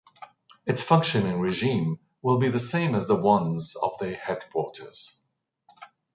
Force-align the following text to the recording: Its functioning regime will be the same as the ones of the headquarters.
Its 0.65 0.81
functioning 0.81 1.39
regime 1.39 1.99
will 2.23 2.39
be 2.39 2.49
the 2.49 2.59
same 2.59 2.95
as 2.95 3.05
the 3.05 3.15
ones 3.15 3.75
of 3.75 3.95
the 3.99 4.15
headquarters. 4.15 5.19